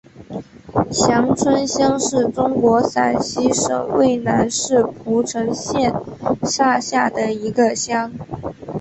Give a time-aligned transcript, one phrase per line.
[0.91, 5.93] 翔村乡是中国陕西省渭南市蒲城县
[6.41, 8.11] 下辖的一个乡。